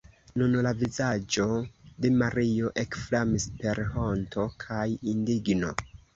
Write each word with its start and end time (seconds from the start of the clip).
Nun 0.41 0.53
la 0.67 0.69
vizaĝo 0.77 1.45
de 2.05 2.11
Mario 2.21 2.73
ekflamis 2.85 3.47
per 3.61 3.83
honto 3.93 4.49
kaj 4.67 4.83
indigno. 5.15 5.73